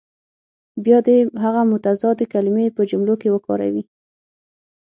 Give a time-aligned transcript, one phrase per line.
[0.85, 3.83] بیا دې هغه متضادې کلمې په جملو کې وکاروي.